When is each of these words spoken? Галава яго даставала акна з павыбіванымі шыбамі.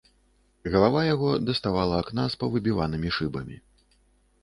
Галава 0.75 1.03
яго 1.09 1.29
даставала 1.51 2.01
акна 2.05 2.27
з 2.35 2.43
павыбіванымі 2.43 3.09
шыбамі. 3.19 3.65